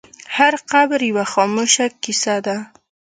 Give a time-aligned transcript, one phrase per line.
[0.37, 2.57] هر قبر یوه خاموشه کیسه ده.